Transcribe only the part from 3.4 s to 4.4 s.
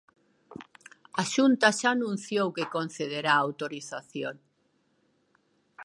autorización.